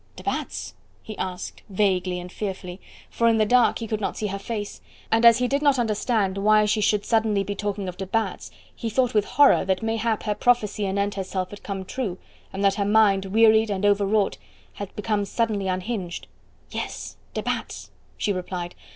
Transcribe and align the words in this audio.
"De 0.15 0.23
Batz?" 0.23 0.73
he 1.03 1.15
asked 1.19 1.61
vaguely 1.69 2.19
and 2.19 2.31
fearfully, 2.31 2.81
for 3.11 3.27
in 3.27 3.37
the 3.37 3.45
dark 3.45 3.77
he 3.77 3.85
could 3.87 4.01
not 4.01 4.17
see 4.17 4.25
her 4.25 4.39
face, 4.39 4.81
and 5.11 5.23
as 5.27 5.37
he 5.37 5.47
did 5.47 5.61
not 5.61 5.77
understand 5.77 6.39
why 6.39 6.65
she 6.65 6.81
should 6.81 7.05
suddenly 7.05 7.43
be 7.43 7.53
talking 7.53 7.87
of 7.87 7.97
de 7.97 8.07
Batz 8.07 8.49
he 8.75 8.89
thought 8.89 9.13
with 9.13 9.25
horror 9.25 9.63
that 9.63 9.83
mayhap 9.83 10.23
her 10.23 10.33
prophecy 10.33 10.87
anent 10.87 11.13
herself 11.13 11.51
had 11.51 11.61
come 11.61 11.85
true, 11.85 12.17
and 12.51 12.63
that 12.65 12.73
her 12.81 12.83
mind 12.83 13.25
wearied 13.27 13.69
and 13.69 13.85
over 13.85 14.03
wrought 14.07 14.39
had 14.73 14.89
become 14.95 15.23
suddenly 15.23 15.67
unhinged. 15.67 16.25
"Yes, 16.71 17.15
de 17.35 17.43
Batz," 17.43 17.91
she 18.17 18.33
replied. 18.33 18.73